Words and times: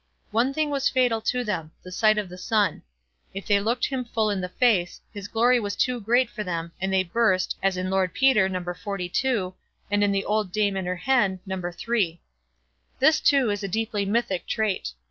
One 0.31 0.51
thing 0.51 0.71
was 0.71 0.89
fatal 0.89 1.21
to 1.21 1.43
them—the 1.43 1.91
sight 1.91 2.17
of 2.17 2.27
the 2.27 2.35
sun. 2.39 2.81
If 3.35 3.45
they 3.45 3.59
looked 3.59 3.85
him 3.85 4.03
full 4.03 4.31
in 4.31 4.41
the 4.41 4.49
face, 4.49 4.99
his 5.13 5.27
glory 5.27 5.59
was 5.59 5.75
too 5.75 6.01
great 6.01 6.27
for 6.27 6.43
them, 6.43 6.71
and 6.81 6.91
they 6.91 7.03
burst, 7.03 7.55
as 7.61 7.77
in 7.77 7.91
"Lord 7.91 8.11
Peter", 8.11 8.49
No. 8.49 8.61
xlii, 8.63 9.53
and 9.91 10.03
in 10.03 10.11
"The 10.11 10.25
Old 10.25 10.51
Dame 10.51 10.75
and 10.75 10.87
her 10.87 10.95
Hen", 10.95 11.39
No. 11.45 11.61
iii. 11.93 12.19
This, 12.97 13.19
too, 13.21 13.51
is 13.51 13.61
a 13.61 13.67
deeply 13.67 14.03
mythic 14.05 14.47
trait. 14.47 14.93